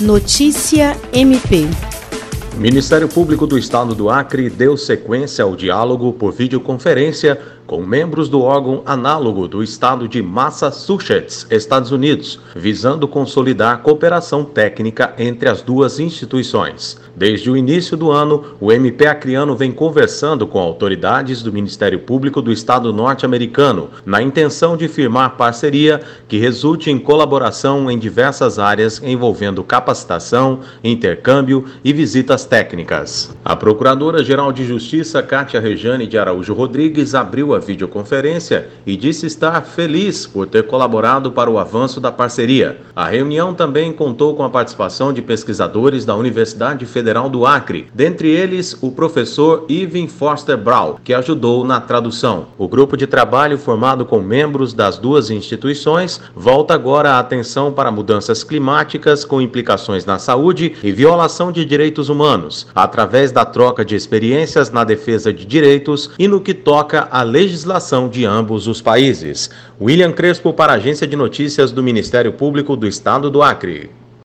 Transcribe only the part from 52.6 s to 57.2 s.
grupo de trabalho formado com membros das duas instituições volta agora a